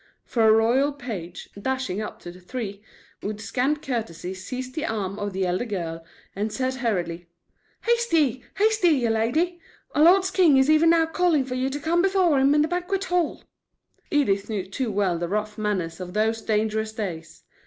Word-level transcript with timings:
For 0.25 0.47
a 0.47 0.51
royal 0.51 0.93
page, 0.93 1.47
dashing 1.61 2.01
up 2.01 2.19
to 2.21 2.31
the 2.31 2.39
three, 2.39 2.81
with 3.21 3.39
scant 3.39 3.83
courtesy 3.83 4.33
seized 4.33 4.73
the 4.73 4.83
arm 4.87 5.19
of 5.19 5.31
the 5.31 5.45
elder 5.45 5.63
girl, 5.63 6.03
and 6.35 6.51
said 6.51 6.73
hurriedly: 6.73 7.27
"Haste 7.83 8.11
ye, 8.11 8.43
haste 8.57 8.83
ye, 8.83 9.03
my 9.03 9.11
lady! 9.11 9.59
Our 9.93 10.01
lord 10.05 10.23
king 10.33 10.57
is 10.57 10.71
even 10.71 10.89
now 10.89 11.05
calling 11.05 11.45
for 11.45 11.53
you 11.53 11.69
to 11.69 11.79
come 11.79 12.01
before 12.01 12.39
him 12.39 12.55
in 12.55 12.63
the 12.63 12.67
banquet 12.67 13.03
hall." 13.03 13.43
Edith 14.09 14.49
knew 14.49 14.65
too 14.65 14.91
well 14.91 15.19
the 15.19 15.29
rough 15.29 15.55
manners 15.59 15.99
of 15.99 16.13
those 16.15 16.41
dangerous 16.41 16.93
days. 16.93 17.43